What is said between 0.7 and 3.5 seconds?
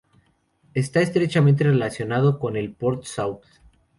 Está estrechamente relacionado con el "port-salut".